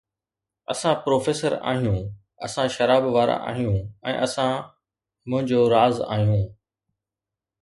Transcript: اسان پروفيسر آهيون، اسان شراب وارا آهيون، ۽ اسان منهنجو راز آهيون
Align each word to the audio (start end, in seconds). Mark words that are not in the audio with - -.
اسان 0.71 0.95
پروفيسر 1.03 1.53
آهيون، 1.71 1.99
اسان 2.47 2.67
شراب 2.75 3.03
وارا 3.17 3.35
آهيون، 3.51 3.77
۽ 4.07 4.13
اسان 4.29 4.53
منهنجو 5.29 5.61
راز 5.77 5.97
آهيون 6.13 6.43